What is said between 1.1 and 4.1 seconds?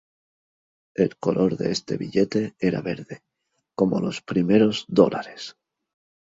color de este billete era verde, como